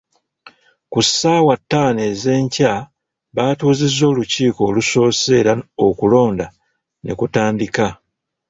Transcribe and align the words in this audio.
Ku 0.91 0.99
ssaawa 1.05 1.53
ttaano 1.61 2.01
ez'enkya 2.11 2.71
batuuzizza 3.35 4.03
olukiiko 4.11 4.61
olusoose 4.69 5.29
era 5.41 5.53
okulonda 5.87 6.47
ne 7.03 7.11
kutandika. 7.19 7.87